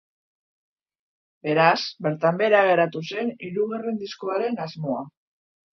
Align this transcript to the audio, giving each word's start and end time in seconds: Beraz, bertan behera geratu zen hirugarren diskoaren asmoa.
Beraz, 1.47 1.75
bertan 2.07 2.41
behera 2.41 2.65
geratu 2.71 3.05
zen 3.13 3.33
hirugarren 3.49 4.05
diskoaren 4.05 4.63
asmoa. 4.69 5.11